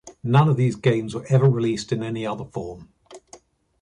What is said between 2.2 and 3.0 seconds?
other form.